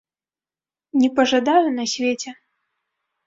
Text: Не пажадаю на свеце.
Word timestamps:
Не 1.01 1.09
пажадаю 1.19 1.67
на 1.77 1.85
свеце. 1.93 2.29